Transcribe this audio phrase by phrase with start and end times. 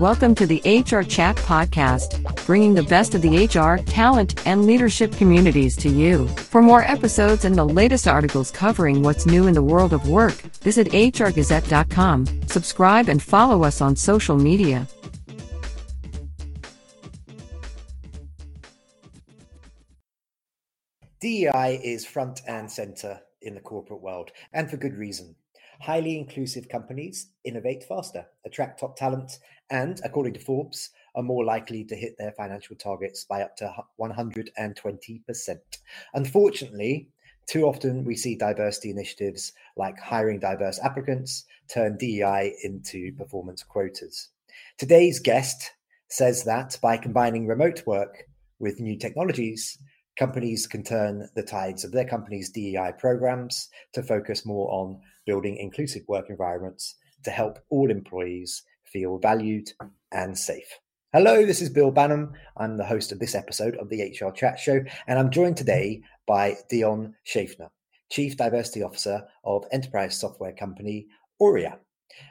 [0.00, 5.12] Welcome to the HR Chat Podcast, bringing the best of the HR, talent, and leadership
[5.12, 6.26] communities to you.
[6.26, 10.34] For more episodes and the latest articles covering what's new in the world of work,
[10.64, 14.88] visit hrgazette.com, subscribe, and follow us on social media.
[21.20, 25.36] DEI is front and center in the corporate world, and for good reason.
[25.80, 29.38] Highly inclusive companies innovate faster, attract top talent,
[29.70, 33.74] and, according to Forbes, are more likely to hit their financial targets by up to
[34.00, 35.58] 120%.
[36.14, 37.08] Unfortunately,
[37.46, 44.30] too often we see diversity initiatives like hiring diverse applicants turn DEI into performance quotas.
[44.78, 45.72] Today's guest
[46.08, 48.24] says that by combining remote work
[48.58, 49.78] with new technologies,
[50.18, 55.56] companies can turn the tides of their company's DEI programs to focus more on building
[55.56, 58.62] inclusive work environments to help all employees
[58.94, 59.70] feel valued
[60.12, 60.78] and safe.
[61.12, 62.32] Hello, this is Bill Banham.
[62.56, 66.02] I'm the host of this episode of the HR Chat Show, and I'm joined today
[66.28, 67.70] by Dionn Schaffner,
[68.08, 71.08] Chief Diversity Officer of enterprise software company
[71.40, 71.80] Aurea.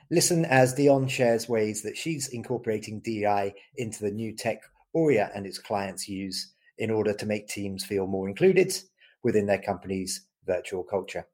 [0.10, 4.62] Listen as Dionn shares ways that she's incorporating DEI into the new tech
[4.96, 8.74] Aurea and its clients use in order to make teams feel more included
[9.22, 11.26] within their company's virtual culture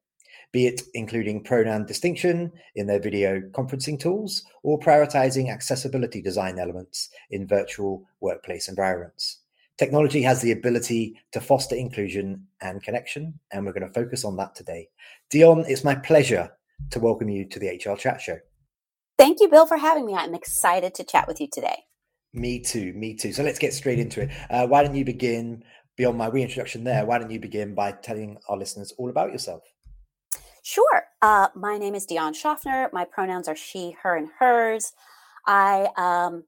[0.52, 7.08] be it including pronoun distinction in their video conferencing tools or prioritizing accessibility design elements
[7.30, 9.40] in virtual workplace environments.
[9.78, 14.36] Technology has the ability to foster inclusion and connection, and we're going to focus on
[14.36, 14.88] that today.
[15.32, 16.52] Dionn, it's my pleasure
[16.90, 18.38] to welcome you to the HR Chat Show.
[19.16, 20.14] Thank you, Bill, for having me.
[20.14, 21.84] I'm excited to chat with you today.
[22.32, 23.32] Me too, me too.
[23.32, 24.30] So let's get straight into it.
[24.50, 25.64] Uh, why don't you begin,
[25.96, 29.62] beyond my reintroduction there, why don't you begin by telling our listeners all about yourself?
[30.70, 31.06] Sure.
[31.20, 32.90] Uh, my name is Dionn Schaffner.
[32.92, 34.92] My pronouns are she, her, and hers.
[35.44, 36.44] I um,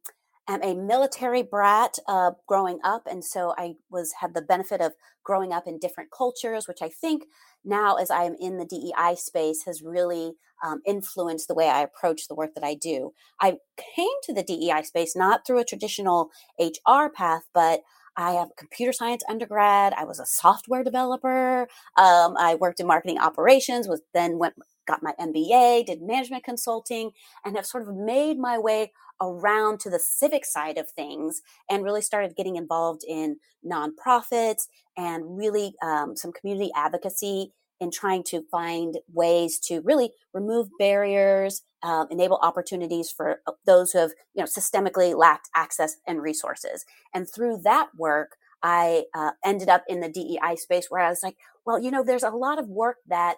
[0.47, 4.93] am a military brat uh, growing up, and so I was had the benefit of
[5.25, 7.25] growing up in different cultures, which I think
[7.65, 10.35] now, as I am in the DEI space, has really
[10.65, 13.15] um, influenced the way I approach the work that I do.
[13.41, 13.57] I
[13.97, 17.81] came to the DEI space not through a traditional HR path, but
[18.17, 19.95] I have a computer science undergrad.
[19.97, 21.63] I was a software developer.
[21.97, 23.89] Um, I worked in marketing operations.
[23.89, 24.55] Was then went
[24.87, 27.13] got my MBA, did management consulting,
[27.45, 31.41] and have sort of made my way around to the civic side of things,
[31.71, 38.23] and really started getting involved in nonprofits and really um, some community advocacy in trying
[38.23, 44.13] to find ways to really remove barriers, uh, enable opportunities for uh, those who have,
[44.35, 46.85] you know, systemically lacked access and resources.
[47.15, 51.23] And through that work, I uh, ended up in the DEI space where I was
[51.23, 53.37] like, well, you know, there's a lot of work that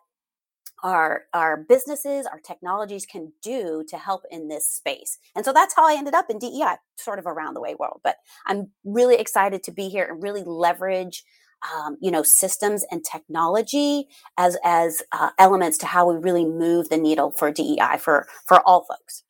[0.82, 5.18] our our businesses, our technologies can do to help in this space.
[5.34, 8.00] And so that's how I ended up in DEI, sort of around the way world.
[8.04, 8.16] But
[8.46, 11.24] I'm really excited to be here and really leverage
[11.72, 16.88] um, you know systems and technology as as uh, elements to how we really move
[16.88, 19.24] the needle for DEI for for all folks.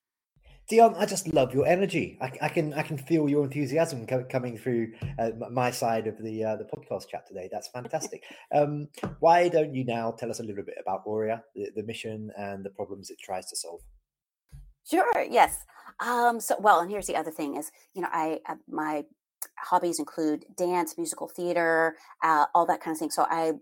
[0.70, 2.16] Dionn, I just love your energy.
[2.22, 6.16] I, I can I can feel your enthusiasm co- coming through uh, my side of
[6.22, 7.50] the uh, the podcast chat today.
[7.52, 8.22] That's fantastic.
[8.54, 8.88] um,
[9.20, 12.64] why don't you now tell us a little bit about Aurea, the, the mission, and
[12.64, 13.80] the problems it tries to solve?
[14.88, 15.22] Sure.
[15.28, 15.64] Yes.
[16.00, 19.04] Um, so, well, and here's the other thing: is you know, I uh, my
[19.58, 23.10] hobbies include dance, musical theater, uh, all that kind of thing.
[23.10, 23.52] So I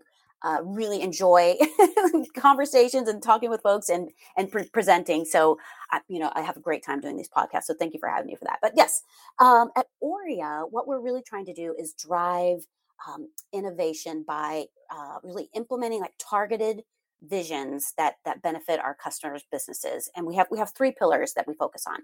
[0.43, 1.55] uh, really enjoy
[2.37, 5.25] conversations and talking with folks and and pre- presenting.
[5.25, 5.57] So
[5.91, 7.63] I, you know I have a great time doing these podcasts.
[7.63, 8.59] So thank you for having me for that.
[8.61, 9.01] But yes,
[9.39, 12.65] um, at Aurea, what we're really trying to do is drive
[13.07, 16.83] um, innovation by uh, really implementing like targeted
[17.21, 20.09] visions that that benefit our customers' businesses.
[20.15, 21.99] And we have we have three pillars that we focus on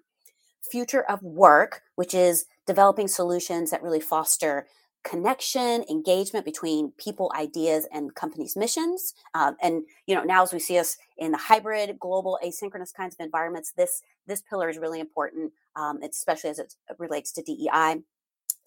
[0.62, 4.68] future of work, which is developing solutions that really foster
[5.04, 9.14] connection engagement between people ideas and companies missions.
[9.34, 13.16] Um, and you know now as we see us in the hybrid global asynchronous kinds
[13.16, 18.02] of environments this this pillar is really important um, especially as it relates to dei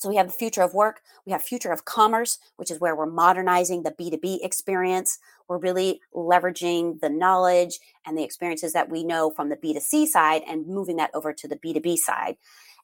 [0.02, 2.96] so we have the future of work, we have future of commerce, which is where
[2.96, 5.20] we're modernizing the B2B experience.
[5.46, 10.43] We're really leveraging the knowledge and the experiences that we know from the B2C side
[10.49, 12.37] and moving that over to the B2B side.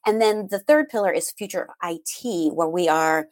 [0.05, 3.27] And then the third pillar is future of IT, where we are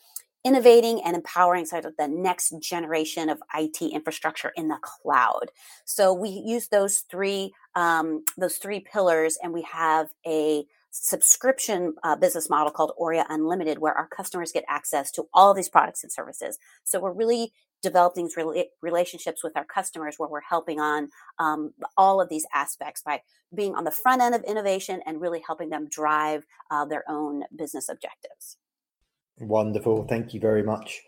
[0.48, 5.52] innovating and empowering sort of the next generation of IT infrastructure in the cloud.
[5.84, 12.16] So we use those three um, those three pillars, and we have a subscription uh,
[12.16, 16.12] business model called Aurea Unlimited, where our customers get access to all these products and
[16.12, 16.58] services.
[16.86, 17.52] So we're really
[17.84, 21.10] developing these rela- relationships with our customers where we're helping on
[21.40, 23.22] um, all of these aspects by
[23.54, 27.44] being on the front end of innovation and really helping them drive uh, their own
[27.56, 28.58] business objectives.
[29.40, 30.06] Wonderful.
[30.08, 31.02] Thank you very much.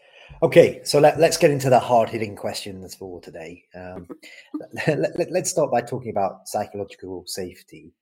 [0.44, 3.64] Okay, so let, us get into the hard hitting questions for today.
[3.76, 4.08] Um,
[4.88, 7.94] let, us start by talking about psychological safety.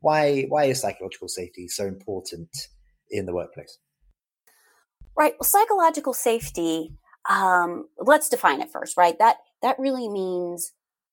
[0.00, 2.48] Why, why is psychological safety so important
[3.10, 3.78] in the workplace?
[5.16, 5.34] Right.
[5.38, 6.92] Well, psychological safety,
[7.30, 9.18] um, let's define it first, right?
[9.18, 10.72] That, that really means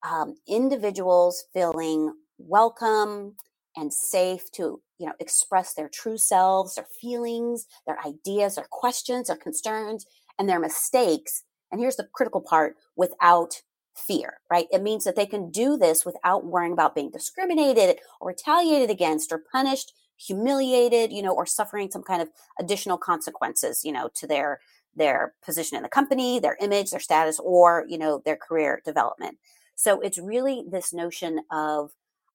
[0.10, 3.36] um, individuals feeling welcome
[3.76, 9.28] and safe to you know express their true selves their feelings their ideas their questions
[9.28, 10.06] their concerns
[10.40, 11.44] and their mistakes.
[11.72, 13.62] And here's the critical part without
[13.96, 14.68] fear right?
[14.72, 19.32] It means that they can do this without worrying about being discriminated or retaliated against
[19.32, 22.30] or punished humiliated you know or suffering some kind of
[22.60, 24.60] additional consequences you know to their
[24.96, 29.38] their position in the company their image their status or you know their career development.
[29.76, 31.92] So it's really this notion of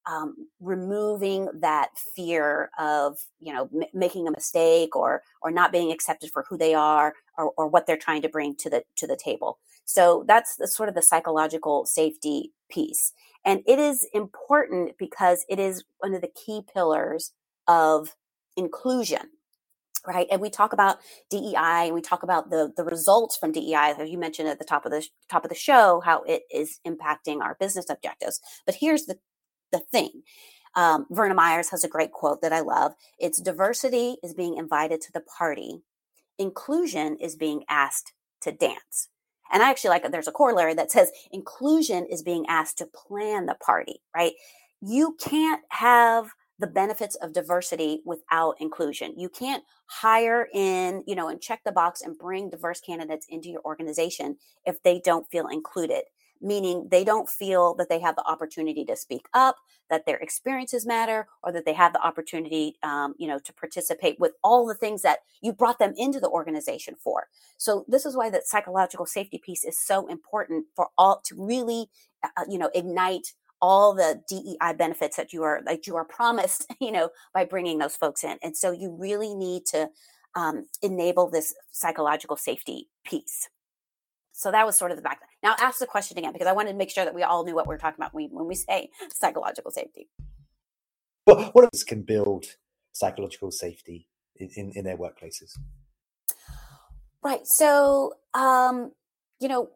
[0.06, 5.92] um, removing that fear of you know m- making a mistake or or not being
[5.92, 9.06] accepted for who they are or, or what they're trying to bring to the to
[9.06, 9.58] the table.
[9.84, 13.12] So that's the sort of the psychological safety piece.
[13.44, 17.32] And it is important because it is one of the key pillars
[17.68, 18.16] of
[18.56, 19.20] inclusion
[20.06, 20.28] right?
[20.30, 20.98] And we talk about
[21.30, 24.64] dei and we talk about the the results from dei as you mentioned at the
[24.64, 28.40] top of the top of the show how it is impacting our business objectives.
[28.66, 29.18] But here's the
[29.72, 30.22] the thing.
[30.74, 32.92] Um, Verna Myers has a great quote that I love.
[33.18, 35.82] It's diversity is being invited to the party,
[36.38, 39.08] inclusion is being asked to dance.
[39.52, 40.12] And I actually like it.
[40.12, 44.32] There's a corollary that says inclusion is being asked to plan the party, right?
[44.82, 49.14] You can't have the benefits of diversity without inclusion.
[49.16, 53.48] You can't hire in, you know, and check the box and bring diverse candidates into
[53.48, 56.02] your organization if they don't feel included
[56.40, 59.56] meaning they don't feel that they have the opportunity to speak up,
[59.90, 64.18] that their experiences matter, or that they have the opportunity, um, you know, to participate
[64.18, 67.28] with all the things that you brought them into the organization for.
[67.56, 71.88] So this is why that psychological safety piece is so important for all to really,
[72.22, 76.04] uh, uh you know, ignite all the DEI benefits that you are like you are
[76.04, 78.38] promised, you know, by bringing those folks in.
[78.42, 79.88] And so you really need to
[80.34, 83.48] um, enable this psychological safety piece.
[84.32, 85.30] So that was sort of the background.
[85.46, 87.54] Now ask the question again because I wanted to make sure that we all knew
[87.54, 90.08] what we are talking about when we, when we say psychological safety.
[91.24, 92.46] Well, what else can build
[92.90, 95.52] psychological safety in, in, in their workplaces?
[97.22, 97.46] Right.
[97.46, 98.90] So, um,
[99.38, 99.70] you know,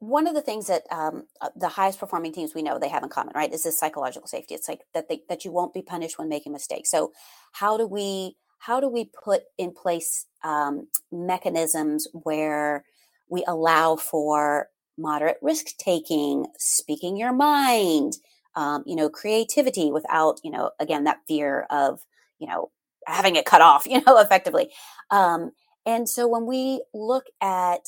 [0.00, 3.04] one of the things that um, uh, the highest performing teams we know they have
[3.04, 4.56] in common, right, is this psychological safety.
[4.56, 6.90] It's like that they, that you won't be punished when making mistakes.
[6.90, 7.12] So,
[7.52, 12.84] how do we how do we put in place um, mechanisms where
[13.28, 14.68] we allow for
[14.98, 18.18] moderate risk taking, speaking your mind,
[18.54, 22.00] um, you know, creativity without, you know, again, that fear of,
[22.38, 22.70] you know,
[23.06, 24.70] having it cut off, you know, effectively.
[25.10, 25.52] Um,
[25.86, 27.80] and so when we look at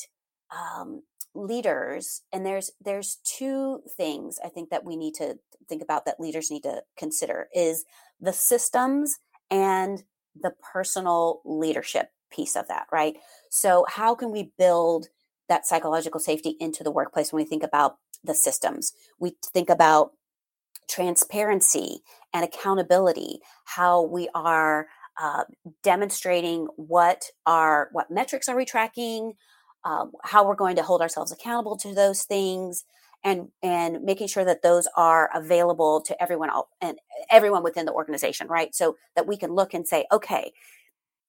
[0.51, 1.03] um,
[1.35, 5.37] leaders, and there's there's two things I think that we need to
[5.67, 7.85] think about that leaders need to consider is
[8.19, 9.17] the systems
[9.51, 10.03] and
[10.39, 13.15] the personal leadership piece of that, right?
[13.49, 15.07] So how can we build
[15.49, 18.93] that psychological safety into the workplace when we think about the systems.
[19.19, 20.11] We think about
[20.89, 22.01] transparency
[22.33, 24.87] and accountability, how we are
[25.21, 25.43] uh,
[25.83, 29.33] demonstrating what are what metrics are we tracking,
[29.83, 32.85] um, how we're going to hold ourselves accountable to those things,
[33.23, 36.97] and and making sure that those are available to everyone all, and
[37.31, 38.73] everyone within the organization, right?
[38.73, 40.53] So that we can look and say, okay,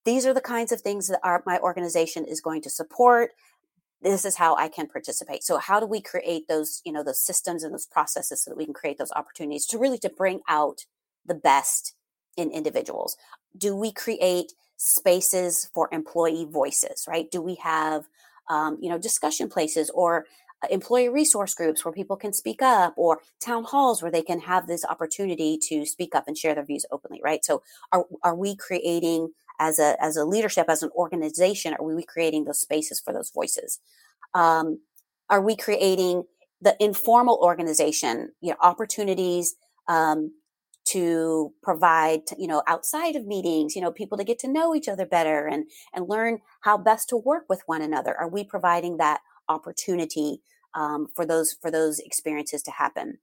[0.04, 3.32] these are the kinds of things that our, my organization is going to support
[4.02, 5.44] this is how I can participate.
[5.44, 8.56] So how do we create those, you know, those systems and those processes so that
[8.56, 10.86] we can create those opportunities to really to bring out
[11.26, 11.94] the best
[12.36, 13.16] in individuals?
[13.56, 17.30] Do we create spaces for employee voices, right?
[17.30, 18.06] Do we have,
[18.48, 20.24] um, you know, discussion places or
[20.62, 24.40] uh, employee resource groups where people can speak up or town halls where they can
[24.40, 27.44] have this opportunity to speak up and share their views openly, right?
[27.44, 32.02] So are, are we creating as a as a leadership as an organization are we
[32.02, 33.78] creating those spaces for those voices?
[34.34, 34.80] Um,
[35.28, 36.24] are we creating
[36.60, 39.54] the informal organization you know opportunities
[39.86, 40.32] um,
[40.86, 44.88] to provide you know outside of meetings you know people to get to know each
[44.88, 48.16] other better and and learn how best to work with one another?
[48.18, 50.40] Are we providing that opportunity
[50.74, 53.18] um, for those for those experiences to happen?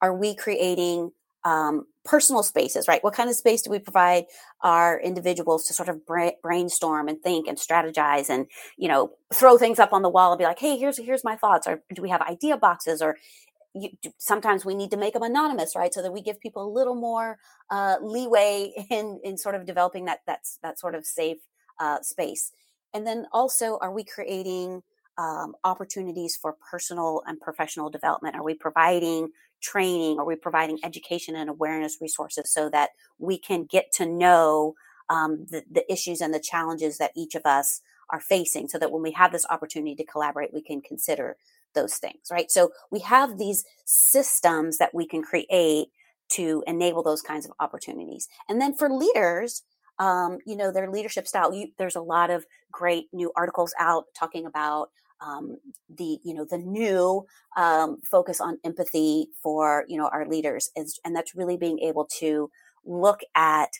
[0.00, 1.12] Are we creating
[1.44, 4.24] um, personal spaces right what kind of space do we provide
[4.62, 6.00] our individuals to sort of
[6.42, 8.46] brainstorm and think and strategize and
[8.76, 11.36] you know throw things up on the wall and be like hey here's here's my
[11.36, 13.16] thoughts or do we have idea boxes or
[13.74, 15.92] you, sometimes we need to make them anonymous, right?
[15.92, 17.38] So that we give people a little more
[17.70, 21.38] uh, leeway in in sort of developing that that's that sort of safe
[21.80, 22.52] uh, space.
[22.94, 24.82] And then also, are we creating
[25.16, 28.36] um, opportunities for personal and professional development?
[28.36, 29.30] Are we providing
[29.62, 30.18] training?
[30.18, 34.74] Are we providing education and awareness resources so that we can get to know
[35.08, 38.90] um, the, the issues and the challenges that each of us are facing so that
[38.90, 41.36] when we have this opportunity to collaborate, we can consider
[41.74, 42.50] those things, right?
[42.50, 45.88] So we have these systems that we can create
[46.30, 48.28] to enable those kinds of opportunities.
[48.48, 49.62] And then for leaders,
[49.98, 54.06] um, you know, their leadership style, you, there's a lot of great new articles out
[54.18, 54.90] talking about
[55.24, 57.24] um, the, you know, the new
[57.56, 60.70] um, focus on empathy for, you know, our leaders.
[60.76, 62.50] Is, and that's really being able to
[62.84, 63.70] look at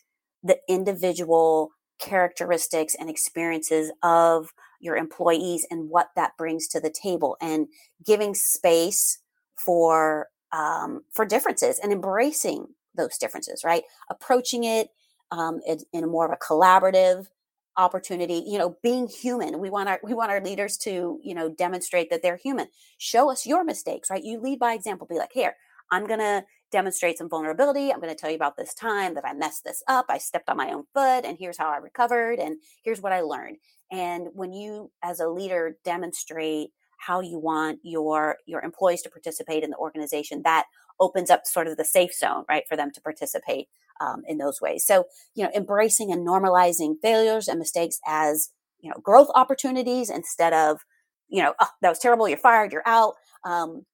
[0.42, 7.36] the individual characteristics and experiences of your employees and what that brings to the table
[7.40, 7.68] and
[8.04, 9.18] giving space
[9.56, 14.88] for um, for differences and embracing those differences right approaching it
[15.30, 17.28] um, in, in more of a collaborative
[17.76, 21.48] opportunity you know being human we want our we want our leaders to you know
[21.48, 22.66] demonstrate that they're human
[22.98, 25.54] show us your mistakes right you lead by example be like here
[25.90, 27.92] i'm gonna demonstrate some vulnerability.
[27.92, 30.06] I'm going to tell you about this time that I messed this up.
[30.08, 33.20] I stepped on my own foot, and here's how I recovered, and here's what I
[33.20, 33.58] learned.
[33.92, 39.62] And when you, as a leader, demonstrate how you want your your employees to participate
[39.62, 40.64] in the organization, that
[40.98, 43.68] opens up sort of the safe zone, right, for them to participate
[44.02, 44.84] um, in those ways.
[44.84, 45.04] So,
[45.34, 50.80] you know, embracing and normalizing failures and mistakes as you know growth opportunities instead of
[51.28, 53.86] you know oh, that was terrible you're fired you're out um,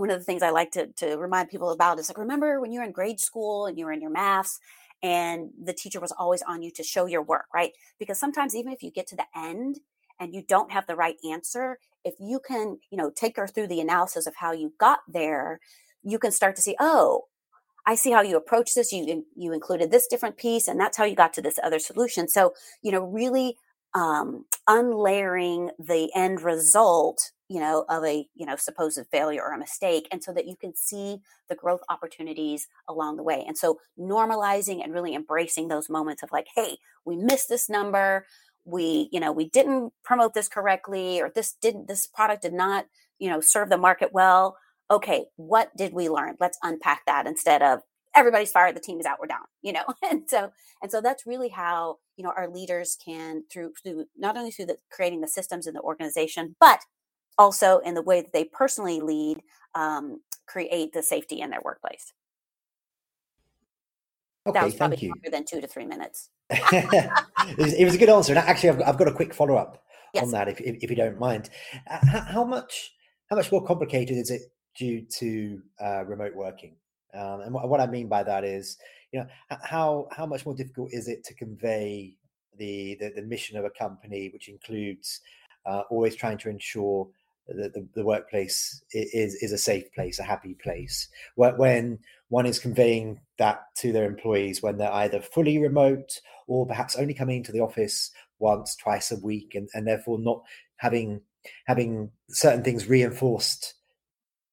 [0.00, 2.72] one of the things I like to, to remind people about is like, remember when
[2.72, 4.58] you were in grade school and you were in your maths
[5.02, 7.72] and the teacher was always on you to show your work, right?
[7.98, 9.80] Because sometimes even if you get to the end
[10.18, 13.66] and you don't have the right answer, if you can, you know, take her through
[13.66, 15.60] the analysis of how you got there,
[16.02, 17.24] you can start to see, oh,
[17.86, 18.92] I see how you approach this.
[18.92, 22.28] You you included this different piece, and that's how you got to this other solution.
[22.28, 23.56] So, you know, really
[23.94, 29.58] um, unlayering the end result you know of a you know supposed failure or a
[29.58, 31.18] mistake and so that you can see
[31.48, 36.30] the growth opportunities along the way and so normalizing and really embracing those moments of
[36.30, 38.24] like hey we missed this number
[38.64, 42.86] we you know we didn't promote this correctly or this didn't this product did not
[43.18, 44.56] you know serve the market well
[44.90, 46.36] okay what did we learn?
[46.40, 47.80] Let's unpack that instead of
[48.16, 49.84] everybody's fired the team is out we're down you know?
[50.10, 50.50] And so
[50.82, 54.66] and so that's really how you know our leaders can through through not only through
[54.66, 56.80] the creating the systems in the organization but
[57.38, 59.42] also in the way that they personally lead
[59.74, 62.12] um, create the safety in their workplace.
[64.46, 65.08] Okay, that was probably thank you.
[65.10, 66.30] longer than two to three minutes.
[67.42, 69.82] It, was, it, was, a good answer and actually i've, I've got a quick follow-up
[70.12, 70.24] yes.
[70.24, 71.48] on that if, if, if, you don't mind.
[71.86, 72.92] How, how, much
[73.30, 74.42] how much more complicated is it
[74.76, 76.76] due to uh, remote working
[77.14, 78.78] um, and what, what, I mean by that is,
[79.12, 79.26] you know,
[79.62, 82.16] how how much more difficult is it to convey
[82.56, 85.20] the the, the mission of a company, which includes
[85.66, 87.08] uh, always trying to ensure
[87.48, 91.08] that the, the, workplace is is a safe place, a happy place.
[91.34, 91.98] When
[92.28, 97.14] one is conveying that to their employees when they're either fully remote or perhaps only
[97.14, 100.42] coming into the office once, twice a week, and, and therefore not
[100.76, 101.22] having
[101.66, 103.74] having certain things reinforced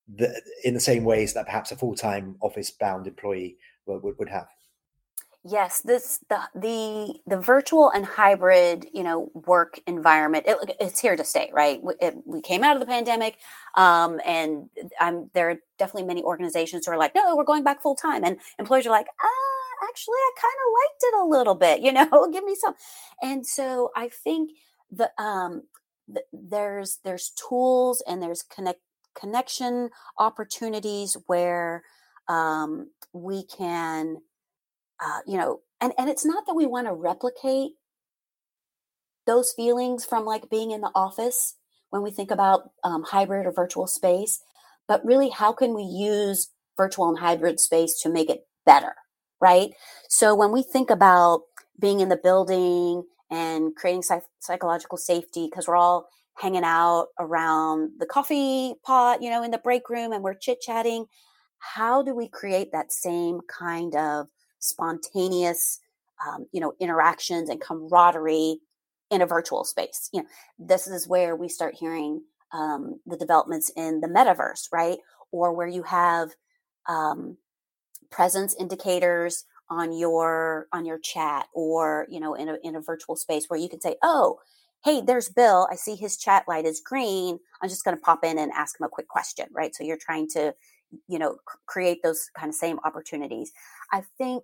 [0.08, 4.48] the, in the same ways that perhaps a full-time office-bound employee would, would have.
[5.50, 11.16] Yes this the the the virtual and hybrid you know work environment it, it's here
[11.16, 11.80] to stay right?
[12.02, 13.38] It, we came out of the pandemic
[13.76, 17.82] um, and i'm there are definitely many organizations who are like no we're going back
[17.82, 21.56] full time and employers are like ah actually i kind of liked it a little
[21.56, 22.74] bit you know give me some
[23.22, 24.52] and so i think
[24.92, 25.64] the um
[26.10, 28.82] the, there's there's tools and there's connect
[29.20, 31.84] connection opportunities where
[32.28, 34.18] um, we can,
[35.04, 37.72] uh, you know, and, and it's not that we want to replicate
[39.26, 41.56] those feelings from like being in the office
[41.90, 44.42] when we think about um, hybrid or virtual space,
[44.88, 48.96] but really how can we use virtual and hybrid space to make it better,
[49.40, 49.72] right?
[50.10, 51.42] So when we think about
[51.80, 57.92] being in the building and creating psych- psychological safety, because we're all hanging out around
[58.00, 61.06] the coffee pot, you know, in the break room and we're chit chatting.
[61.60, 64.28] how do we create that same kind of
[64.60, 65.80] spontaneous
[66.28, 68.60] um, you know interactions and camaraderie
[69.12, 70.28] in a virtual space you know
[70.60, 72.22] this is where we start hearing
[72.54, 75.00] um, the developments in the metaverse right
[75.32, 76.32] or where you have
[76.88, 77.38] um,
[78.12, 83.16] presence indicators on your on your chat or you know in a in a virtual
[83.18, 84.40] space where you can say oh
[84.84, 85.68] hey there's bill.
[85.72, 87.40] I see his chat light is green.
[87.62, 89.76] I'm just going to pop in and ask him a quick question right?
[89.76, 90.54] So you're trying to
[91.08, 93.52] you know create those kind of same opportunities.
[93.92, 94.44] I think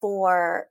[0.00, 0.68] for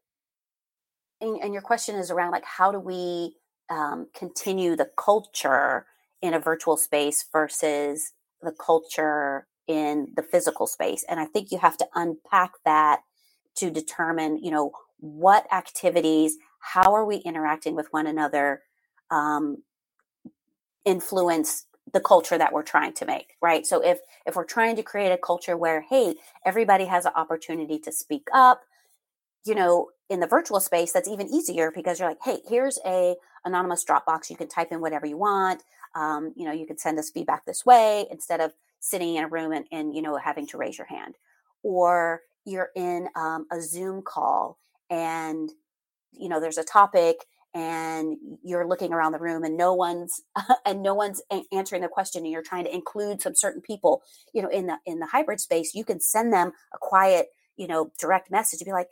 [1.21, 3.36] and, and your question is around like how do we
[3.69, 5.86] um, continue the culture
[6.21, 11.05] in a virtual space versus the culture in the physical space?
[11.10, 13.01] And i think you have to unpack that
[13.55, 18.62] to determine you know what activities how are we interacting with one another
[19.12, 19.63] um,
[20.86, 23.65] influence the culture that we're trying to make right?
[23.65, 26.15] So if if we're trying to create a culture where hey
[26.46, 28.62] everybody has an opportunity to speak up
[29.46, 33.15] you know in the virtual space that's even easier because you're like hey here's a
[33.46, 34.30] anonymous dropbox.
[34.30, 35.63] You can type in whatever you want.
[35.96, 39.27] Um, you know you can send us feedback this way instead of sitting in a
[39.30, 41.15] room and, and you know having to raise your hand.
[41.63, 45.51] Or you're in um, a zoom call and
[46.13, 47.18] you know there's a topic
[47.53, 50.22] and you're looking around the room and no one's
[50.65, 54.01] and no one's answering the question and you're trying to include some certain people
[54.34, 57.27] you know in the in the hybrid space you can send them a quiet
[57.58, 58.88] you know direct message to be like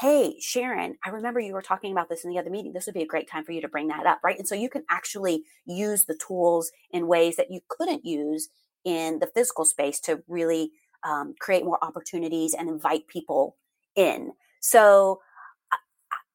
[0.00, 2.72] hey sharon i remember you were talking about this in the other meeting.
[2.72, 4.38] This would be a great time for you to bring that up right?
[4.38, 8.48] And so you can actually use the tools in ways that you couldn't use
[8.84, 10.72] in the physical space to really
[11.04, 13.56] um, create more opportunities and invite people
[13.96, 14.32] in.
[14.60, 15.20] So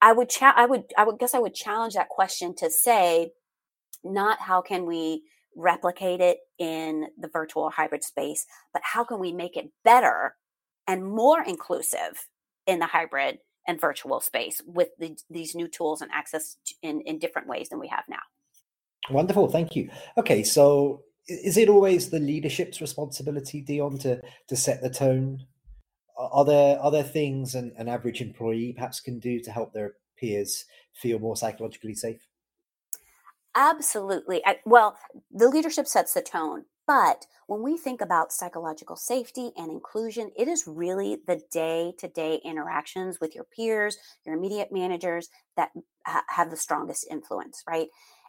[0.01, 3.31] I would cha- I would I would guess I would challenge that question to say
[4.03, 5.23] not how can we
[5.55, 10.35] replicate it in the virtual or hybrid space, but how can we make it better
[10.87, 12.27] and more inclusive
[12.67, 17.19] in the hybrid and virtual space with the, these new tools and access in, in
[17.19, 18.21] different ways than we have now.
[19.09, 19.89] Wonderful, thank you.
[20.17, 25.45] Okay, so is it always the leadership's responsibility, Dionn, to to set the tone
[26.17, 29.93] are there are there things an, an average employee perhaps can do to help their
[30.17, 32.27] peers feel more psychologically safe?
[33.55, 34.45] Absolutely.
[34.45, 34.97] I, well,
[35.31, 40.47] the leadership sets the tone, but when we think about psychological safety and inclusion, it
[40.47, 45.71] is really the day to day interactions with your peers, your immediate managers that
[46.05, 47.87] ha- have the strongest influence, right?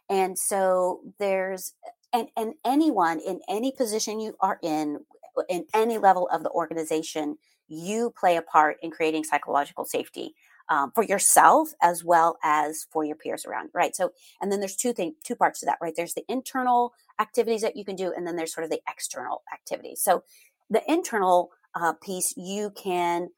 [0.09, 1.73] And so there's,
[2.11, 5.05] and, and anyone in any position you are in,
[5.47, 7.37] in any level of the organization,
[7.69, 10.33] you play a part in creating psychological safety
[10.69, 13.95] um, for yourself as well as for your peers around right?
[13.95, 15.93] So and then there's two things two parts to that right?
[15.95, 19.41] There's the internal activities that you can do and then there's sort of the external
[19.53, 20.01] activities.
[20.01, 20.23] So
[20.69, 23.29] the internal uh, piece you can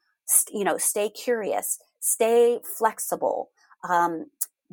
[0.52, 3.50] you know stay curious stay flexible
[3.88, 4.26] um,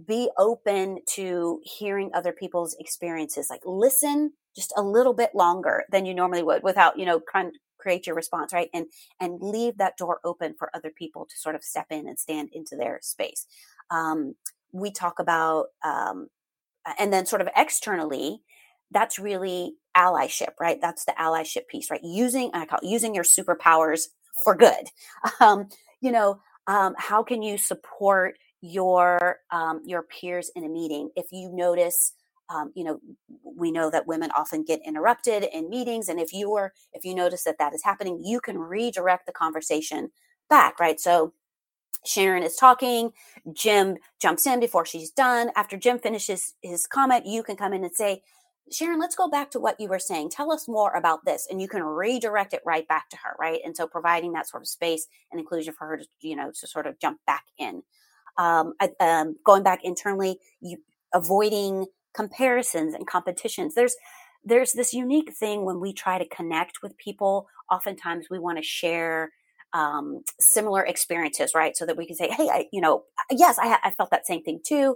[0.08, 6.06] be open to hearing other people's experiences like listen just a little bit longer than
[6.06, 8.88] you normally would without you know kind create your response right and
[9.20, 12.50] and leave that door open for other people to sort of step in and stand
[12.54, 13.48] into their space.
[13.89, 14.36] Um,
[14.72, 16.28] we talk about um,
[17.00, 18.42] and then sort of externally
[18.92, 20.80] that's really allyship right?
[20.82, 22.02] That's the allyship piece right?
[22.04, 24.08] Using i call using your superpowers
[24.44, 24.88] for good.
[25.42, 25.70] Um,
[26.02, 31.32] you know um, how can you support your um, your peers in a meeting if
[31.32, 32.13] you notice
[32.50, 33.00] um, you know
[33.44, 37.14] we know that women often get interrupted in meetings and if you are if you
[37.14, 40.10] notice that that is happening you can redirect the conversation
[40.50, 41.00] back right?
[41.00, 41.34] So
[42.06, 43.12] sharon is talking
[43.54, 45.52] jim jumps in before she's done.
[45.56, 48.22] After jim finishes his comment you can come in and say
[48.72, 50.30] sharon let's go back to what you were saying.
[50.30, 53.60] Tell us more about this and you can redirect it right back to her right?
[53.64, 56.68] And so providing that sort of space and inclusion for her to you know to
[56.68, 57.84] sort of jump back in.
[58.38, 60.78] Um, um, going back internally you
[61.14, 63.76] avoiding comparisons and competitions.
[63.76, 63.95] There's
[64.43, 68.63] there's this unique thing when we try to connect with people oftentimes we want to
[68.63, 69.32] share
[69.74, 71.76] um, similar experiences right?
[71.76, 74.43] So that we can say hey I, you know yes I, I felt that same
[74.43, 74.95] thing too.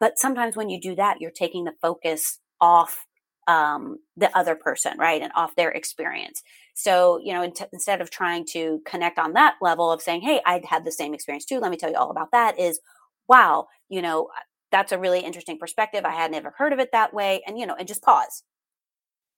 [0.00, 3.06] But sometimes when you do that you're taking the focus off
[3.46, 5.20] um, the other person right?
[5.20, 6.42] And off their experience.
[6.74, 10.22] So you know in t- instead of trying to connect on that level of saying
[10.22, 11.58] hey i had the same experience too.
[11.60, 12.80] Let me tell you all about that is
[13.28, 14.28] wow you know
[14.74, 16.04] that's a really interesting perspective.
[16.04, 17.40] I had never heard of it that way.
[17.46, 18.42] And, you know, and just pause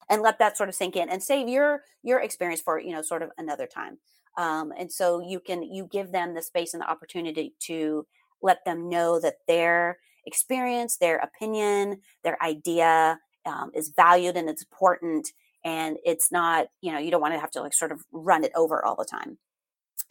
[0.09, 3.03] and let that sort of sink in and save your, your experience for, you know,
[3.03, 3.99] sort of another time.
[4.35, 8.07] Um, and so you can, you give them the space and the opportunity to
[8.41, 14.63] let them know that their experience, their opinion, their idea um, is valued and it's
[14.63, 15.27] important
[15.63, 18.43] and it's not you know you don't want to have to like sort of run
[18.43, 19.37] it over all the time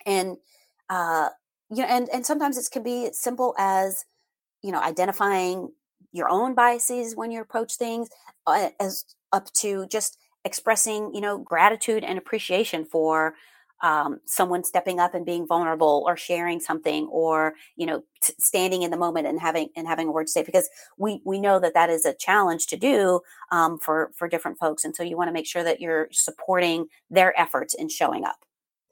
[0.04, 0.36] and
[0.88, 1.28] uh
[1.70, 4.04] you know and and sometimes it can be as simple as
[4.62, 5.70] you know identifying
[6.12, 8.08] your own biases when you approach things
[8.46, 13.34] uh, as up to just expressing you know gratitude and appreciation for
[13.82, 18.82] um, someone stepping up and being vulnerable or sharing something or you know t- standing
[18.82, 21.58] in the moment and having and having a word to say because we we know
[21.58, 23.20] that that is a challenge to do
[23.52, 26.86] um, for for different folks and so you want to make sure that you're supporting
[27.10, 28.38] their efforts in showing up.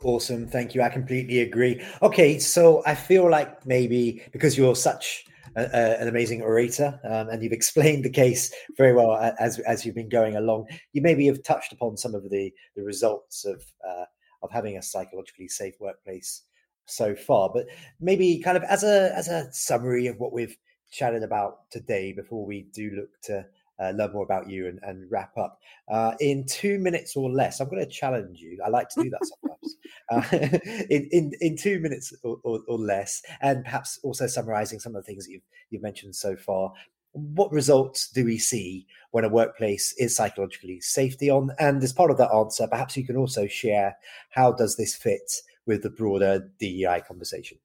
[0.02, 1.82] Awesome thank you i completely agree.
[2.02, 5.24] Okay so i feel like maybe because you're such
[5.56, 9.94] a, an amazing orator, um, and you've explained the case very well as as you've
[9.94, 10.66] been going along.
[10.92, 14.04] You maybe have touched upon some of the the results of uh,
[14.42, 16.42] of having a psychologically safe workplace
[16.86, 17.66] so far, but
[18.00, 20.56] maybe kind of as a as a summary of what we've
[20.90, 23.44] chatted about today before we do look to
[23.80, 25.58] uh, learn more about you and, and wrap up
[25.88, 27.60] uh, in two minutes or less.
[27.60, 28.58] I'm going to challenge you.
[28.64, 29.76] I like to do that sometimes.
[30.10, 30.58] uh,
[30.90, 35.02] in, in in two minutes or, or, or, less, and perhaps also summarising some of
[35.02, 36.72] the things that you've you've mentioned so far.
[37.12, 41.52] What results do we see when a workplace is psychologically safety on?
[41.60, 43.96] And as part of that answer, perhaps you can also share
[44.30, 47.58] how does this fit with the broader DEI conversation.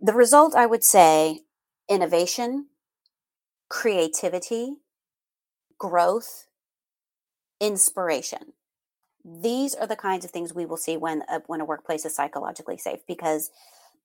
[0.00, 1.40] The result, I would say,
[1.88, 2.66] innovation,
[3.68, 4.74] creativity,
[5.82, 6.46] growth,
[7.60, 8.52] inspiration.
[9.24, 12.14] These are the kinds of things we will see when a, when a workplace is
[12.14, 13.50] psychologically safe because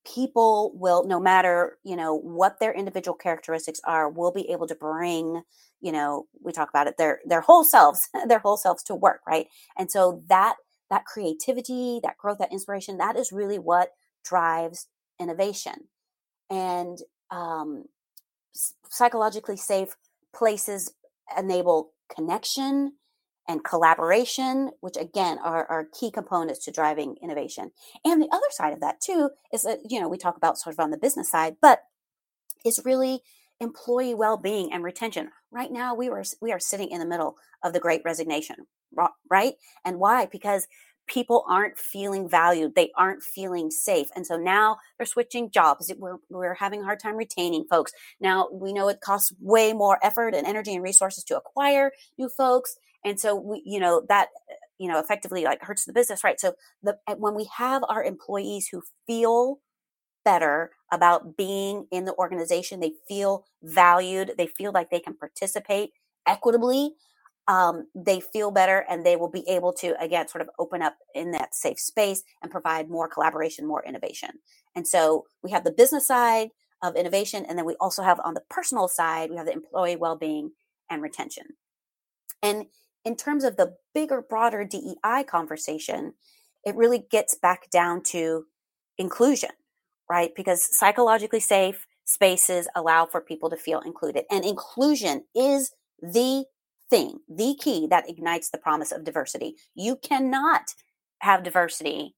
[0.04, 4.76] people will no matter you know what their individual characteristics are will be able to
[4.76, 5.42] bring
[5.82, 9.20] you know we talk about it their their whole selves their whole selves to work
[9.28, 10.56] right and so that
[10.90, 13.90] that creativity that growth that inspiration that is really what
[14.24, 14.88] drives
[15.20, 15.74] innovation
[16.50, 17.00] and
[17.32, 17.84] um,
[18.90, 19.98] psychologically safe
[20.34, 20.92] places
[21.38, 22.94] enable connection
[23.48, 27.72] and collaboration, which again are, are key components to driving innovation.
[28.04, 30.76] And the other side of that too is that, you know, we talk about sort
[30.76, 31.84] of on the business side, but
[32.66, 33.22] is really
[33.60, 35.30] employee well-being and retention.
[35.52, 38.68] Right now we were we are sitting in the middle of the great resignation,
[39.30, 39.54] right?
[39.86, 40.26] And why?
[40.26, 40.68] Because
[41.08, 46.18] people aren't feeling valued they aren't feeling safe and so now they're switching jobs we're,
[46.30, 47.92] we're having a hard time retaining folks.
[48.20, 52.30] Now we know it costs way more effort and energy and resources to acquire new
[52.30, 54.30] folks and so we you know that
[54.78, 56.40] you know effectively like hurts the business right?
[56.40, 59.60] So the when we have our employees who feel
[60.26, 65.92] better about being in the organization they feel valued they feel like they can participate
[66.28, 66.94] equitably
[67.48, 70.98] um, they feel better and they will be able to again sort of open up
[71.16, 74.30] in that safe space and provide more collaboration more innovation.
[74.76, 76.50] And so we have the business side
[76.84, 79.96] of innovation and then we also have on the personal side we have the employee
[79.96, 80.52] well-being
[80.90, 81.46] and retention.
[82.44, 82.66] And
[83.06, 86.14] in terms of the bigger broader dei conversation
[86.66, 88.46] it really gets back down to
[88.98, 89.52] inclusion
[90.10, 90.32] right?
[90.36, 96.46] Because psychologically safe spaces allow for people to feel included and inclusion is the
[96.90, 99.56] thing, the key that ignites the promise of diversity.
[99.76, 100.74] You cannot
[101.20, 102.16] have diversity,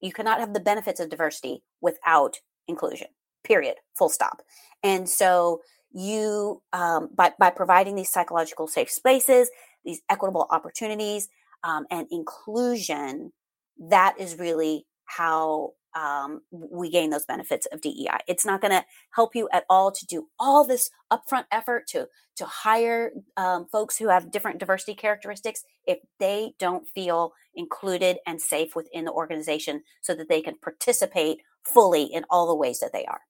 [0.00, 2.36] you cannot have the benefits of diversity without
[2.68, 3.08] inclusion,
[3.44, 4.42] period, full stop.
[4.82, 5.60] And so,
[5.94, 9.50] you, um, by, by providing these psychological safe spaces,
[9.84, 11.28] these equitable opportunities,
[11.64, 13.32] um, and inclusion,
[13.78, 18.18] that is really how um, we gain those benefits of DEI.
[18.26, 22.08] It's not going to help you at all to do all this upfront effort to
[22.36, 28.40] to hire um, folks who have different diversity characteristics if they don't feel included and
[28.40, 32.92] safe within the organization, so that they can participate fully in all the ways that
[32.92, 33.20] they are.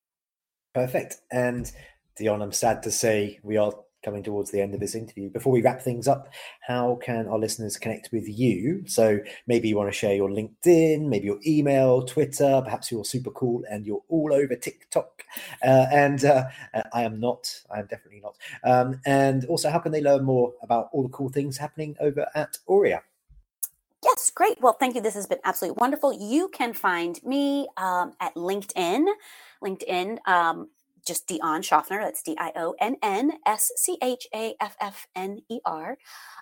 [0.74, 1.16] Perfect.
[1.30, 1.70] And
[2.18, 5.30] Dionn, I'm sad to say we are coming towards the end of this interview.
[5.30, 6.28] Before we wrap things up,
[6.60, 8.82] how can our listeners connect with you?
[8.86, 13.30] So maybe you want to share your LinkedIn, maybe your email, Twitter, perhaps you're super
[13.30, 15.24] cool and you're all over TikTok.
[15.62, 16.44] Uh, and uh,
[16.92, 18.36] I am not, I am definitely not.
[18.64, 22.26] Um, and also, how can they learn more about all the cool things happening over
[22.34, 23.02] at Aurea?
[24.04, 24.60] Yes, great.
[24.60, 25.00] Well, thank you.
[25.00, 26.12] This has been absolutely wonderful.
[26.12, 29.06] You can find me um, at LinkedIn.
[29.62, 30.18] LinkedIn.
[30.26, 30.70] Um,
[31.06, 32.00] just Dionn Schaffner.
[32.00, 35.98] That's D I O N N S C H A F F N E R.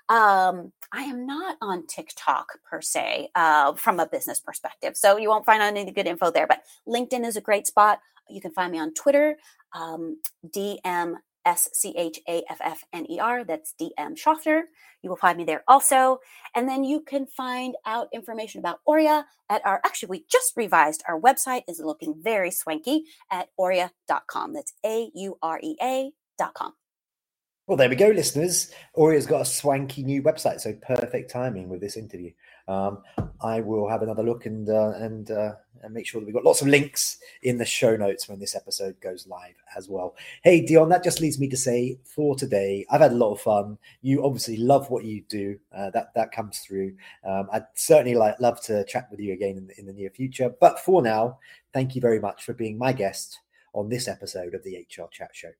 [0.08, 5.28] Um, I am not on TikTok per se uh, from a business perspective, so you
[5.28, 6.46] won't find any good info there.
[6.46, 8.00] But LinkedIn is a great spot.
[8.28, 9.36] You can find me on Twitter,
[9.74, 11.14] um, DM
[11.50, 13.42] S C H A F F N E R.
[13.44, 14.64] That's DM Schaffner.
[15.02, 16.20] You will find me there also.
[16.54, 21.02] And then you can find out information about Aurea at our, actually, we just revised
[21.08, 24.52] our website, is looking very swanky at aurea.com.
[24.52, 26.74] That's A U R E A.com.
[27.66, 28.72] Well, there we go, listeners.
[28.94, 32.32] Aurea's got a swanky new website, so perfect timing with this interview.
[32.70, 33.02] Um,
[33.40, 35.52] I will have another look and uh, and uh,
[35.82, 38.54] and make sure that we've got lots of links in the show notes when this
[38.54, 40.14] episode goes live as well.
[40.44, 43.40] Hey, Dionn, that just leads me to say for today, I've had a lot of
[43.40, 43.78] fun.
[44.02, 45.58] You obviously love what you do.
[45.76, 46.94] Uh, that that comes through.
[47.24, 50.10] Um, I'd certainly like love to chat with you again in the, in the near
[50.10, 50.54] future.
[50.60, 51.38] But for now,
[51.74, 53.40] thank you very much for being my guest
[53.72, 55.50] on this episode of the HR Chat Show.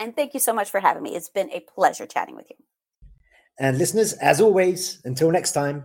[0.00, 1.14] And thank you so much for having me.
[1.14, 2.56] It's been a pleasure chatting with you.
[3.60, 5.84] And listeners, as always, until next time,